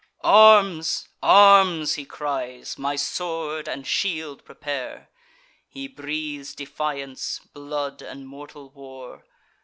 "Arms! 0.23 1.09
arms!" 1.21 1.93
he 1.93 2.05
cries: 2.05 2.75
"my 2.79 2.95
sword 2.95 3.69
and 3.69 3.85
shield 3.85 4.43
prepare!" 4.43 5.09
He 5.67 5.87
breathes 5.87 6.55
defiance, 6.55 7.39
blood, 7.53 8.01
and 8.01 8.27
mortal 8.27 8.71
war. 8.71 9.25